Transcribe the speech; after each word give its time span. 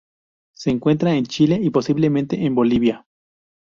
Se 0.55 0.71
encuentra 0.71 1.13
en 1.13 1.27
Chile 1.27 1.59
y, 1.61 1.69
posiblemente 1.69 2.43
en 2.43 2.55
Bolivia. 2.55 3.05